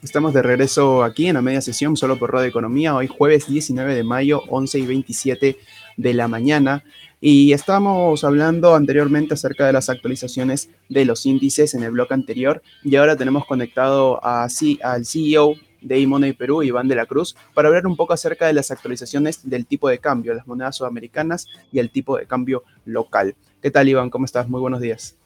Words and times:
Estamos 0.00 0.32
de 0.32 0.42
regreso 0.42 1.02
aquí 1.02 1.26
en 1.26 1.34
la 1.34 1.42
media 1.42 1.60
sesión, 1.60 1.96
solo 1.96 2.20
por 2.20 2.32
Radio 2.32 2.48
Economía, 2.48 2.94
hoy 2.94 3.08
jueves 3.08 3.48
19 3.48 3.96
de 3.96 4.04
mayo, 4.04 4.42
11 4.48 4.78
y 4.78 4.86
27 4.86 5.58
de 5.96 6.14
la 6.14 6.28
mañana. 6.28 6.84
Y 7.20 7.52
estábamos 7.52 8.22
hablando 8.22 8.76
anteriormente 8.76 9.34
acerca 9.34 9.66
de 9.66 9.72
las 9.72 9.88
actualizaciones 9.88 10.70
de 10.88 11.04
los 11.04 11.26
índices 11.26 11.74
en 11.74 11.82
el 11.82 11.90
bloque 11.90 12.14
anterior 12.14 12.62
y 12.84 12.94
ahora 12.94 13.16
tenemos 13.16 13.44
conectado 13.44 14.24
al 14.24 14.50
CEO 14.50 15.54
de 15.80 15.98
y 15.98 16.32
Perú, 16.32 16.62
Iván 16.62 16.86
de 16.86 16.94
la 16.94 17.06
Cruz, 17.06 17.34
para 17.52 17.66
hablar 17.66 17.88
un 17.88 17.96
poco 17.96 18.12
acerca 18.12 18.46
de 18.46 18.52
las 18.52 18.70
actualizaciones 18.70 19.50
del 19.50 19.66
tipo 19.66 19.88
de 19.88 19.98
cambio, 19.98 20.32
las 20.32 20.46
monedas 20.46 20.76
sudamericanas 20.76 21.46
y 21.72 21.80
el 21.80 21.90
tipo 21.90 22.16
de 22.16 22.26
cambio 22.26 22.62
local. 22.84 23.34
¿Qué 23.60 23.72
tal, 23.72 23.88
Iván? 23.88 24.10
¿Cómo 24.10 24.26
estás? 24.26 24.48
Muy 24.48 24.60
buenos 24.60 24.80
días. 24.80 25.16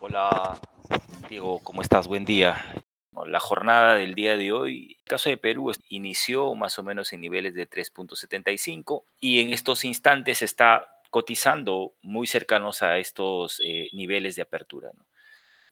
Hola, 0.00 0.60
Diego, 1.30 1.60
¿cómo 1.60 1.80
estás? 1.80 2.06
Buen 2.06 2.26
día. 2.26 2.62
La 3.24 3.40
jornada 3.40 3.94
del 3.94 4.14
día 4.14 4.36
de 4.36 4.52
hoy, 4.52 4.96
el 4.98 5.04
caso 5.04 5.30
de 5.30 5.38
Perú, 5.38 5.72
inició 5.88 6.54
más 6.54 6.78
o 6.78 6.82
menos 6.82 7.12
en 7.12 7.20
niveles 7.20 7.54
de 7.54 7.68
3.75 7.68 9.04
y 9.20 9.40
en 9.40 9.52
estos 9.52 9.84
instantes 9.84 10.42
está 10.42 10.88
cotizando 11.10 11.94
muy 12.02 12.26
cercanos 12.26 12.82
a 12.82 12.98
estos 12.98 13.60
eh, 13.64 13.88
niveles 13.92 14.36
de 14.36 14.42
apertura. 14.42 14.90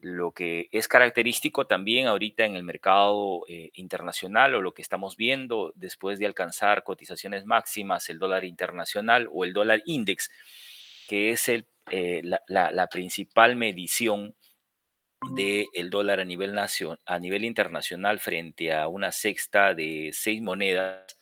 Lo 0.01 0.31
que 0.31 0.69
es 0.71 0.87
característico 0.87 1.67
también 1.67 2.07
ahorita 2.07 2.45
en 2.45 2.55
el 2.55 2.63
mercado 2.63 3.41
eh, 3.47 3.71
internacional 3.73 4.55
o 4.55 4.61
lo 4.61 4.73
que 4.73 4.81
estamos 4.81 5.15
viendo 5.17 5.71
después 5.75 6.19
de 6.19 6.25
alcanzar 6.25 6.83
cotizaciones 6.83 7.45
máximas, 7.45 8.09
el 8.09 8.19
dólar 8.19 8.45
internacional 8.45 9.29
o 9.31 9.45
el 9.45 9.53
dólar 9.53 9.81
index, 9.85 10.29
que 11.07 11.31
es 11.31 11.49
eh, 11.49 11.63
la, 12.47 12.87
principal 12.87 13.55
medición 13.55 14.35
del 15.31 15.89
dólar 15.89 16.19
a 16.19 16.25
nivel, 16.25 16.53
nación, 16.53 16.99
a 17.05 17.19
nivel 17.19 17.45
internacional 17.45 18.19
frente 18.19 18.73
a 18.73 18.87
una 18.87 19.11
sexta 19.11 19.73
de 19.73 20.11
seis 20.13 20.41
monedas, 20.41 21.17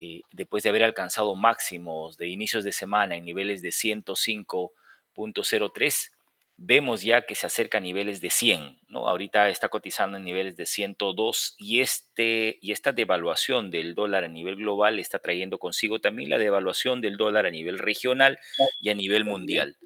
eh, 0.00 0.22
después 0.32 0.62
de 0.62 0.70
haber 0.70 0.84
alcanzado 0.84 1.34
máximos 1.36 2.16
de 2.16 2.28
inicios 2.28 2.64
de 2.64 2.72
semana 2.72 3.16
en 3.16 3.24
niveles 3.24 3.62
de 3.62 3.72
105.03, 3.72 6.10
vemos 6.56 7.02
ya 7.02 7.26
que 7.26 7.34
se 7.34 7.46
acerca 7.46 7.78
a 7.78 7.80
niveles 7.80 8.20
de 8.20 8.30
100, 8.30 8.78
¿no? 8.88 9.08
Ahorita 9.08 9.48
está 9.48 9.68
cotizando 9.68 10.18
en 10.18 10.24
niveles 10.24 10.56
de 10.56 10.66
102 10.66 11.54
y, 11.58 11.80
este, 11.80 12.58
y 12.60 12.72
esta 12.72 12.92
devaluación 12.92 13.70
del 13.70 13.94
dólar 13.94 14.24
a 14.24 14.28
nivel 14.28 14.56
global 14.56 14.98
está 14.98 15.18
trayendo 15.18 15.58
consigo 15.58 16.00
también 16.00 16.30
la 16.30 16.38
devaluación 16.38 17.00
del 17.00 17.16
dólar 17.16 17.46
a 17.46 17.50
nivel 17.50 17.78
regional 17.78 18.38
y 18.80 18.90
a 18.90 18.94
nivel 18.94 19.24
mundial. 19.24 19.76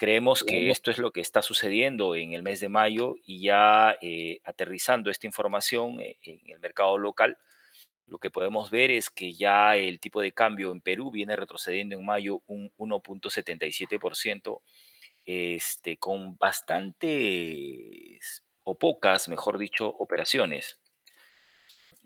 Creemos 0.00 0.44
que 0.44 0.70
esto 0.70 0.90
es 0.90 0.96
lo 0.96 1.12
que 1.12 1.20
está 1.20 1.42
sucediendo 1.42 2.16
en 2.16 2.32
el 2.32 2.42
mes 2.42 2.58
de 2.60 2.70
mayo 2.70 3.16
y 3.22 3.42
ya 3.42 3.98
eh, 4.00 4.40
aterrizando 4.44 5.10
esta 5.10 5.26
información 5.26 6.00
eh, 6.00 6.16
en 6.22 6.40
el 6.46 6.58
mercado 6.58 6.96
local, 6.96 7.36
lo 8.06 8.16
que 8.16 8.30
podemos 8.30 8.70
ver 8.70 8.90
es 8.90 9.10
que 9.10 9.34
ya 9.34 9.76
el 9.76 10.00
tipo 10.00 10.22
de 10.22 10.32
cambio 10.32 10.72
en 10.72 10.80
Perú 10.80 11.10
viene 11.10 11.36
retrocediendo 11.36 11.96
en 11.96 12.06
mayo 12.06 12.40
un 12.46 12.72
1.77%, 12.78 14.62
este, 15.26 15.98
con 15.98 16.38
bastantes 16.38 18.42
o 18.62 18.78
pocas, 18.78 19.28
mejor 19.28 19.58
dicho, 19.58 19.86
operaciones. 19.86 20.80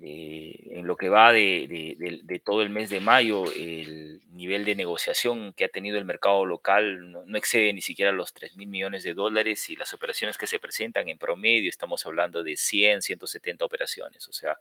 Eh, 0.01 0.71
en 0.73 0.89
lo 0.89 0.97
que 0.97 1.09
va 1.09 1.33
de, 1.33 2.43
todo 2.45 2.63
el 2.63 2.71
mes 2.71 2.91
de 2.91 2.99
mayo, 2.99 3.45
el 3.53 4.21
nivel 4.33 4.65
de 4.65 4.75
negociación 4.75 5.53
que 5.53 5.65
ha 5.65 5.69
tenido 5.69 5.99
el 5.99 6.05
mercado 6.05 6.45
local 6.45 7.13
no, 7.13 7.39
excede 7.39 7.73
ni 7.73 7.81
siquiera 7.81 8.11
los 8.11 8.35
3 8.35 8.57
mil 8.57 8.69
millones 8.69 9.05
de 9.05 9.15
dólares 9.15 9.71
y 9.71 9.77
las 9.77 9.95
operaciones 9.95 10.37
que 10.37 10.49
se 10.49 10.59
presentan 10.59 11.09
en 11.09 11.17
promedio, 11.17 11.71
estamos 11.71 12.05
hablando 12.07 12.43
de 12.43 12.57
100, 12.57 13.03
170 13.03 13.65
operaciones. 13.65 14.29
O 14.29 14.33
sea, 14.33 14.59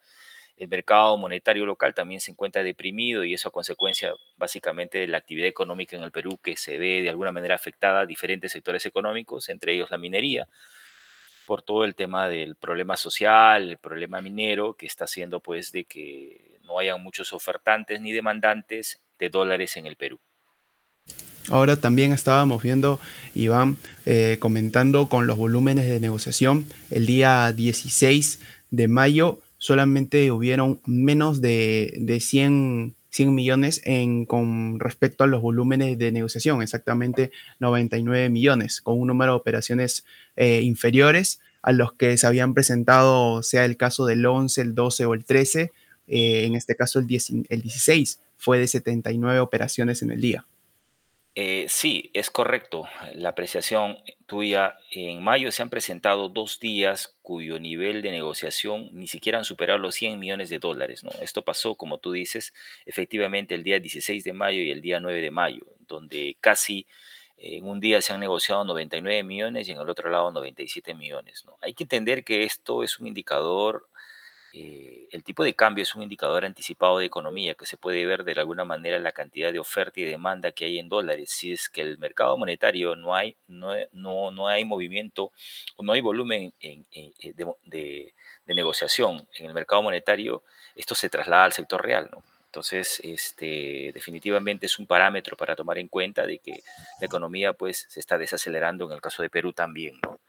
el 0.56 0.68
mercado 0.68 1.18
monetario 1.18 1.66
local 1.66 1.96
también 1.96 2.22
se 2.22 2.30
encuentra 2.30 2.62
deprimido 2.62 3.24
y 3.24 3.34
eso 3.34 3.50
a 3.50 3.52
consecuencia 3.52 4.14
básicamente 4.38 5.00
de 5.00 5.08
la 5.08 5.18
actividad 5.18 5.48
económica 5.48 5.98
en 5.98 6.04
el 6.04 6.12
Perú 6.12 6.38
que 6.44 6.58
se 6.58 6.78
ve 6.78 7.02
de 7.02 7.10
alguna 7.10 7.32
manera 7.32 7.56
afectada 7.56 8.02
a 8.02 8.06
diferentes 8.06 8.52
sectores 8.52 8.86
económicos, 8.86 9.50
entre 9.50 9.74
ellos 9.74 9.90
la 9.90 9.98
minería 9.98 10.48
por 11.46 11.62
todo 11.62 11.86
el 11.86 11.96
tema 11.96 12.28
del 12.28 12.56
problema 12.56 12.98
social, 12.98 13.70
el 13.70 13.78
problema 13.78 14.22
minero, 14.22 14.76
que 14.76 14.86
está 14.86 15.06
haciendo 15.06 15.40
pues 15.40 15.72
de 15.72 15.86
que 15.86 16.60
no 16.66 16.80
haya 16.80 16.98
muchos 16.98 17.34
ofertantes 17.34 18.02
ni 18.02 18.12
demandantes 18.12 19.02
de 19.20 19.30
dólares 19.30 19.78
en 19.78 19.86
el 19.86 19.96
Perú. 19.96 20.20
Ahora 21.50 21.76
también 21.76 22.14
estábamos 22.14 22.64
viendo, 22.64 23.00
Iván, 23.36 23.78
eh, 24.06 24.38
comentando 24.40 25.10
con 25.10 25.28
los 25.28 25.38
volúmenes 25.38 25.88
de 25.88 26.00
negociación, 26.00 26.66
el 26.90 27.06
día 27.06 27.52
16 27.52 28.40
de 28.72 28.88
mayo 28.88 29.40
solamente 29.58 30.32
hubieron 30.32 30.80
menos 30.86 31.42
de, 31.42 31.94
de 31.98 32.20
100 32.20 32.96
100 33.14 33.36
millones 33.36 33.80
en, 33.86 34.26
con 34.26 34.80
respecto 34.80 35.24
a 35.24 35.28
los 35.28 35.40
volúmenes 35.40 36.00
de 36.00 36.12
negociación, 36.12 36.64
exactamente 36.64 37.32
99 37.60 38.30
millones, 38.30 38.82
con 38.82 39.00
un 39.00 39.08
número 39.08 39.34
de 39.34 39.38
operaciones 39.38 40.04
eh, 40.36 40.62
inferiores 40.62 41.40
a 41.62 41.74
los 41.74 41.94
que 41.94 42.18
se 42.18 42.26
habían 42.26 42.56
presentado, 42.56 43.44
sea 43.44 43.66
el 43.66 43.78
caso 43.78 44.08
del 44.08 44.26
11, 44.26 44.62
el 44.62 44.74
12 44.74 45.06
o 45.06 45.14
el 45.14 45.26
13, 45.26 45.72
eh, 46.08 46.46
en 46.46 46.56
este 46.56 46.76
caso 46.76 46.98
el, 46.98 47.06
el 47.06 47.62
16 47.62 48.20
fue 48.36 48.58
de 48.58 48.68
79 48.68 49.40
operaciones 49.40 50.02
en 50.02 50.10
el 50.10 50.20
día. 50.20 50.48
Eh, 51.36 51.66
sí, 51.68 52.12
es 52.14 52.30
correcto. 52.30 52.84
La 53.16 53.30
apreciación 53.30 53.98
tuya. 54.28 54.78
En 54.92 55.24
mayo 55.24 55.52
se 55.52 55.64
han 55.64 55.70
presentado 55.72 56.30
dos 56.30 56.60
días 56.60 57.18
cuyo 57.24 57.60
nivel 57.60 58.04
de 58.04 58.12
negociación 58.12 58.90
ni 58.92 59.08
siquiera 59.08 59.40
han 59.40 59.46
superado 59.46 59.80
los 59.80 59.96
100 59.96 60.20
millones 60.20 60.50
de 60.50 60.60
dólares. 60.60 61.04
¿no? 61.04 61.10
Esto 61.22 61.44
pasó, 61.44 61.76
como 61.76 61.98
tú 61.98 62.12
dices, 62.12 62.54
efectivamente 62.86 63.56
el 63.56 63.64
día 63.64 63.80
16 63.80 64.24
de 64.24 64.34
mayo 64.34 64.62
y 64.62 64.70
el 64.70 64.82
día 64.82 65.00
9 65.00 65.22
de 65.22 65.32
mayo, 65.32 65.66
donde 65.88 66.38
casi 66.40 66.86
en 67.38 67.66
un 67.66 67.80
día 67.80 68.02
se 68.02 68.14
han 68.14 68.20
negociado 68.20 68.64
99 68.64 69.24
millones 69.24 69.68
y 69.68 69.72
en 69.72 69.80
el 69.80 69.90
otro 69.90 70.10
lado 70.10 70.32
97 70.32 70.94
millones. 70.94 71.44
¿no? 71.46 71.58
Hay 71.62 71.74
que 71.74 71.84
entender 71.84 72.24
que 72.24 72.44
esto 72.44 72.84
es 72.84 73.00
un 73.00 73.08
indicador 73.08 73.90
eh, 74.56 75.08
el 75.12 75.24
tipo 75.24 75.44
de 75.44 75.56
cambio 75.56 75.82
es 75.82 75.96
un 75.96 76.04
indicador 76.04 76.46
anticipado 76.46 77.00
de 77.00 77.06
economía 77.06 77.56
que 77.56 77.66
se 77.66 77.76
puede 77.76 78.06
ver 78.06 78.24
de 78.24 78.34
alguna 78.34 78.64
manera 78.64 79.00
la 79.00 79.12
cantidad 79.12 79.52
de 79.52 79.58
oferta 79.58 80.00
y 80.00 80.04
demanda 80.04 80.52
que 80.52 80.66
hay 80.66 80.78
en 80.78 80.90
dólares. 80.90 81.32
Si 81.32 81.52
es 81.52 81.70
que 81.70 81.82
el 81.82 81.98
mercado 81.98 82.38
monetario 82.38 82.96
no 82.96 83.16
hay, 83.16 83.36
no, 83.48 83.74
no, 83.92 84.48
hay 84.48 84.64
movimiento 84.64 85.32
o 85.76 85.84
no 85.84 85.94
hay 85.94 86.02
volumen 86.02 86.54
eh, 86.62 86.84
de, 87.34 88.14
negociación 88.46 89.28
en 89.40 89.48
el 89.48 89.54
mercado 89.56 89.82
monetario, 89.82 90.44
esto 90.76 90.94
se 90.94 91.10
traslada 91.10 91.46
al 91.46 91.54
sector 91.54 91.84
real. 91.84 92.10
¿no? 92.12 92.24
Entonces, 92.54 93.02
este, 93.04 93.90
definitivamente 93.96 94.68
es 94.68 94.78
un 94.78 94.86
parámetro 94.86 95.36
para 95.36 95.56
tomar 95.56 95.80
en 95.80 95.88
cuenta 95.88 96.28
de 96.28 96.38
que 96.38 96.62
la 97.00 97.08
economía 97.08 97.54
pues, 97.54 97.88
se 97.90 98.00
está 98.00 98.16
desacelerando 98.20 98.86
en 98.86 98.92
el 98.92 99.02
caso 99.02 99.24
de 99.24 99.32
Perú 99.32 99.54
también. 99.54 99.96
¿no? 100.04 100.20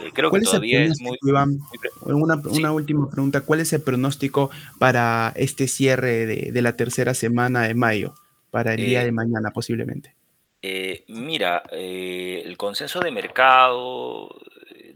Eh, 0.00 0.10
creo 0.14 0.30
que 0.30 0.40
todavía 0.40 0.82
es, 0.82 0.98
muy... 0.98 1.18
una, 1.20 2.72
última 2.72 3.10
pregunta, 3.10 3.42
¿cuál 3.42 3.60
es 3.60 3.70
el 3.74 3.82
pronóstico 3.82 4.50
para 4.78 5.34
este 5.36 5.68
cierre 5.68 6.24
de, 6.24 6.62
la 6.62 6.74
tercera 6.74 7.12
semana 7.12 7.64
de 7.64 7.74
mayo, 7.74 8.14
para 8.50 8.72
el 8.72 8.78
día 8.86 9.02
de 9.02 9.08
eh, 9.08 9.12
mañana 9.12 9.50
posiblemente? 9.50 10.14
Eh, 10.62 11.04
mira, 11.08 11.64
el 11.70 12.56
consenso 12.56 13.00
de 13.00 13.10
mercado, 13.10 14.30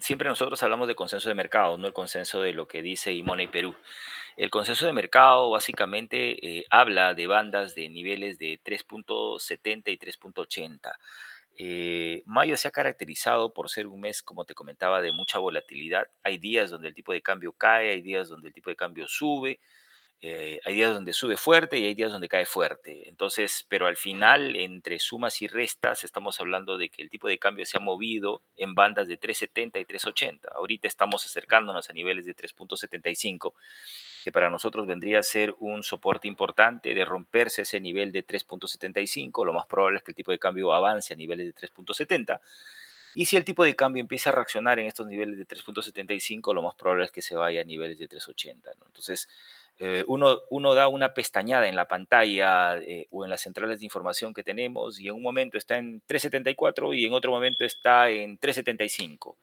siempre 0.01 0.27
nosotros 0.27 0.63
hablamos 0.63 0.89
de 0.89 0.95
consenso 0.95 1.29
de 1.29 1.35
mercado, 1.35 1.77
no 1.77 1.87
el 1.87 1.93
consenso 1.93 2.41
de 2.41 2.55
lo 2.55 2.67
que 2.67 2.81
dice 2.81 3.13
Imona 3.13 3.43
y 3.43 3.49
Perú. 3.49 3.75
El 4.37 4.51
consenso 4.51 4.87
de 4.87 4.93
mercado 4.93 5.51
básicamente 5.51 6.59
eh, 6.59 6.65
habla 6.71 7.15
de 7.15 7.27
bandas 7.27 7.75
de 7.75 7.89
niveles 7.89 8.39
de 8.39 8.61
3.70 8.65 9.83
y 9.93 9.99
3.80. 9.99 10.93
Eh, 11.59 12.23
mayo 12.25 12.57
se 12.57 12.69
ha 12.69 12.71
caracterizado 12.71 13.53
por 13.53 13.69
ser 13.69 13.87
un 13.87 14.01
mes, 14.01 14.23
como 14.23 14.45
te 14.45 14.55
comentaba, 14.55 15.03
de 15.03 15.13
mucha 15.13 15.39
volatilidad. 15.39 16.07
Hay 16.23 16.39
días 16.39 16.71
donde 16.71 16.89
el 16.89 16.95
tipo 16.95 17.13
de 17.13 17.21
cambio 17.21 17.53
cae, 17.53 17.91
hay 17.91 18.01
días 18.01 18.29
donde 18.29 18.49
el 18.49 18.55
tipo 18.55 18.71
de 18.71 18.77
cambio 18.77 19.07
sube, 19.07 19.61
eh, 20.25 20.61
hay 20.65 20.75
días 20.77 20.95
donde 20.95 21.13
sube 21.13 21.37
fuerte 21.37 21.79
y 21.79 21.85
hay 21.85 21.95
días 21.95 22.13
donde 22.13 22.29
cae 22.29 22.47
fuerte. 22.47 23.09
Entonces, 23.09 23.67
pero 23.69 23.87
al 23.87 23.97
final, 23.97 24.57
entre 24.57 24.99
sumas 24.99 25.43
y 25.43 25.49
restas, 25.49 26.05
estamos 26.05 26.41
hablando 26.41 26.79
de 26.79 26.89
que 26.89 27.03
el 27.03 27.11
tipo 27.11 27.29
de 27.29 27.39
cambio 27.39 27.67
se 27.67 27.77
ha 27.77 27.81
movido 27.81 28.43
en 28.57 28.75
bandas 28.75 29.09
de 29.09 29.19
3.70 29.19 29.81
y 29.81 29.85
3.80. 29.85 30.49
Ahorita 30.55 30.89
estamos 30.89 31.27
acercándonos 31.27 31.91
a 31.91 31.93
niveles 31.93 32.25
de 32.25 32.37
3.75 32.37 33.53
que 34.23 34.33
para 34.33 34.51
nosotros 34.51 34.87
vendría 34.87 35.19
a 35.19 35.23
ser 35.23 35.55
un 35.59 35.83
soporte 35.83 36.29
importante 36.29 36.95
de 36.95 37.05
romperse 37.05 37.63
ese 37.63 37.81
nivel 37.81 38.13
de 38.13 38.27
3.75, 38.27 39.45
lo 39.45 39.53
más 39.53 39.67
probable 39.67 39.99
es 39.99 40.05
que 40.05 40.13
el 40.13 40.17
tipo 40.17 40.31
de 40.31 40.39
cambio 40.39 40.73
avance 40.73 41.13
a 41.13 41.17
niveles 41.17 41.55
de 41.55 41.69
3.70. 41.69 42.41
Y 43.15 43.27
si 43.27 43.37
el 43.37 43.45
tipo 43.45 43.65
de 43.65 43.77
cambio 43.77 44.01
empieza 44.01 44.31
a 44.31 44.33
reaccionar 44.33 44.79
en 44.79 44.87
estos 44.87 45.07
niveles 45.07 45.37
de 45.37 45.47
3.75, 45.47 46.55
lo 46.55 46.63
más 46.63 46.75
probable 46.75 47.05
es 47.05 47.11
que 47.11 47.21
se 47.21 47.37
vaya 47.37 47.61
a 47.61 47.65
niveles 47.65 47.99
de 47.99 48.09
3.80. 48.09 48.55
Entonces, 48.87 49.29
eh, 49.85 50.05
uno, 50.07 50.43
uno, 50.51 50.75
da 50.75 50.87
una 50.87 51.13
pestañada 51.13 51.67
en 51.67 51.75
la 51.75 51.89
pantalla 51.89 52.79
eh, 52.79 53.09
o 53.11 53.25
en 53.25 53.31
las 53.31 53.41
centrales 53.41 53.81
de 53.81 53.85
información 53.85 54.33
que 54.33 54.45
tenemos 54.45 55.01
y 55.01 55.09
en 55.09 55.15
un 55.15 55.23
momento 55.23 55.59
está 55.59 55.77
en 55.77 56.01
374 56.07 56.95
y 56.95 57.05
en 57.05 57.13
otro 57.13 57.33
momento 57.33 57.65
está 57.65 58.09
en 58.09 58.39
375 58.39 59.37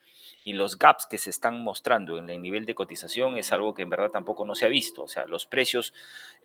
y 0.44 0.54
los 0.54 0.78
gaps 0.78 1.06
que 1.06 1.18
se 1.18 1.30
están 1.30 1.62
mostrando 1.62 2.18
en 2.18 2.30
el 2.30 2.42
nivel 2.42 2.66
de 2.66 2.76
cotización 2.76 3.38
es 3.38 3.52
algo 3.52 3.74
que 3.74 3.82
en 3.82 3.90
verdad 3.90 4.10
tampoco 4.10 4.46
no 4.46 4.56
se 4.56 4.66
ha 4.66 4.70
visto. 4.70 5.04
O 5.04 5.08
sea, 5.08 5.26
los 5.26 5.46
precios, 5.46 5.94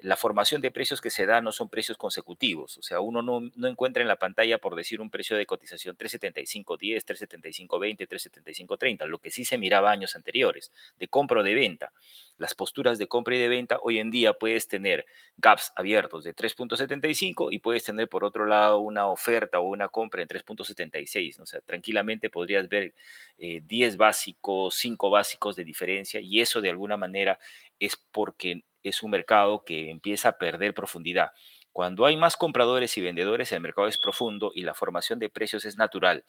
la 0.01 0.17
formación 0.17 0.61
de 0.61 0.71
precios 0.71 1.01
que 1.01 1.11
se 1.11 1.27
da 1.27 1.41
no 1.41 1.53
son 1.53 1.69
precios 1.69 1.97
consecutivos. 1.97 2.77
O 2.79 2.83
sea, 2.83 3.01
uno 3.01 3.23
no, 3.23 3.41
no 3.55 3.69
encuentra 3.69 4.03
en 4.03 4.09
la 4.09 4.17
pantalla, 4.17 4.59
por 4.59 4.75
decir, 4.75 5.01
un 5.01 5.11
precio 5.11 5.37
de 5.37 5.47
cotización 5.47 5.97
375.10, 5.97 7.05
375.20, 7.05 8.09
375.30, 8.09 9.07
lo 9.07 9.19
que 9.19 9.31
sí 9.31 9.45
se 9.45 9.59
miraba 9.59 9.91
años 9.91 10.17
anteriores, 10.17 10.73
de 10.99 11.09
compra 11.09 11.41
o 11.41 11.43
de 11.43 11.55
venta. 11.55 11.93
Las 12.37 12.55
posturas 12.55 12.99
de 12.99 13.07
compra 13.07 13.37
y 13.37 13.39
de 13.39 13.49
venta, 13.49 13.79
hoy 13.83 13.99
en 13.99 14.11
día 14.11 14.33
puedes 14.33 14.67
tener 14.67 15.07
gaps 15.37 15.73
abiertos 15.77 16.25
de 16.25 16.35
3.75 16.35 17.49
y 17.53 17.61
puedes 17.61 17.85
tener 17.85 18.09
por 18.09 18.25
otro 18.25 18.47
lado 18.47 18.81
una 18.81 19.07
oferta 19.07 19.61
o 19.61 19.69
una 19.69 19.89
compra 19.89 20.23
en 20.23 20.29
3.76. 20.29 21.39
O 21.41 21.47
sea, 21.47 21.61
tranquilamente 21.61 22.31
podrías 22.31 22.69
ver 22.69 22.93
10 23.39 23.95
eh, 23.95 23.97
básicos, 23.97 24.75
5 24.75 25.11
básicos 25.11 25.55
de 25.55 25.65
diferencia 25.65 26.21
y 26.21 26.41
eso 26.41 26.61
de 26.61 26.71
alguna 26.71 26.97
manera 26.97 27.39
es 27.79 27.97
porque 28.11 28.65
es 28.83 29.03
un 29.03 29.13
mercado 29.13 29.65
que 29.65 29.91
empieza 29.91 30.31
a 30.31 30.39
perder 30.39 30.75
profundidad. 30.75 31.31
Cuando 31.73 32.07
hay 32.07 32.17
más 32.17 32.37
compradores 32.37 32.97
y 32.99 33.01
vendedores, 33.01 33.51
el 33.53 33.61
mercado 33.61 33.89
es 33.89 33.99
profundo 33.99 34.53
y 34.55 34.63
la 34.63 34.75
formación 34.75 35.19
de 35.19 35.29
precios 35.29 35.65
es 35.65 35.77
natural. 35.77 36.25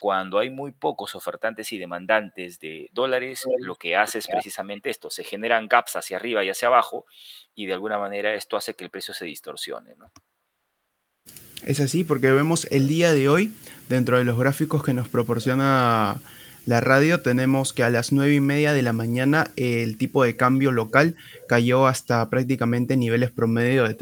Cuando 0.00 0.38
hay 0.38 0.50
muy 0.50 0.72
pocos 0.72 1.14
ofertantes 1.14 1.72
y 1.72 1.78
demandantes 1.78 2.58
de 2.60 2.88
dólares, 2.92 3.44
lo 3.58 3.74
que 3.74 3.96
hace 3.96 4.18
es 4.18 4.26
precisamente 4.26 4.90
esto, 4.90 5.10
se 5.10 5.24
generan 5.24 5.68
gaps 5.68 5.96
hacia 5.96 6.16
arriba 6.16 6.44
y 6.44 6.50
hacia 6.50 6.68
abajo 6.68 7.06
y 7.54 7.66
de 7.66 7.74
alguna 7.74 7.98
manera 7.98 8.34
esto 8.34 8.56
hace 8.56 8.74
que 8.74 8.84
el 8.84 8.90
precio 8.90 9.14
se 9.14 9.24
distorsione. 9.24 9.94
Es 11.66 11.80
así 11.80 12.04
porque 12.04 12.30
vemos 12.30 12.66
el 12.70 12.86
día 12.86 13.12
de 13.12 13.28
hoy, 13.28 13.52
dentro 13.88 14.18
de 14.18 14.24
los 14.24 14.38
gráficos 14.38 14.84
que 14.84 14.94
nos 14.94 15.08
proporciona 15.08 16.20
la 16.68 16.82
radio 16.82 17.22
tenemos 17.22 17.72
que 17.72 17.82
a 17.82 17.88
las 17.88 18.12
9 18.12 18.34
y 18.34 18.40
media 18.40 18.74
de 18.74 18.82
la 18.82 18.92
mañana 18.92 19.50
el 19.56 19.96
tipo 19.96 20.22
de 20.22 20.36
cambio 20.36 20.70
local 20.70 21.16
cayó 21.48 21.86
hasta 21.86 22.28
prácticamente 22.28 22.98
niveles 22.98 23.30
promedio 23.30 23.88
de 23.88 23.94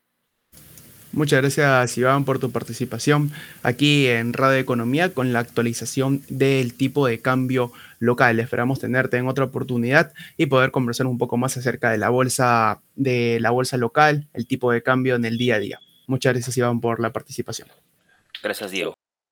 Muchas 1.16 1.40
gracias, 1.40 1.98
Iván, 1.98 2.26
por 2.26 2.40
tu 2.40 2.52
participación 2.52 3.32
aquí 3.64 4.06
en 4.08 4.34
Radio 4.34 4.60
Economía 4.60 5.14
con 5.14 5.32
la 5.32 5.40
actualización 5.40 6.22
del 6.28 6.74
tipo 6.74 7.08
de 7.08 7.22
cambio 7.22 7.72
local. 8.00 8.38
Esperamos 8.42 8.82
tenerte 8.82 9.16
en 9.16 9.30
otra 9.30 9.46
oportunidad 9.46 10.12
y 10.36 10.48
poder 10.48 10.72
conversar 10.72 11.08
un 11.08 11.18
poco 11.18 11.38
más 11.38 11.56
acerca 11.56 11.90
de 11.90 12.00
la 12.00 12.10
bolsa, 12.10 12.82
de 12.96 13.40
la 13.40 13.52
bolsa 13.52 13.78
local, 13.78 14.28
el 14.34 14.46
tipo 14.46 14.74
de 14.74 14.84
cambio 14.84 15.16
en 15.16 15.24
el 15.24 15.38
día 15.38 15.56
a 15.56 15.60
día. 15.60 15.80
Muchas 16.06 16.34
gracias, 16.34 16.58
Iván, 16.58 16.82
por 16.82 17.00
la 17.00 17.14
participación. 17.14 17.70
Gracias, 18.44 18.72
Diego. 18.72 18.95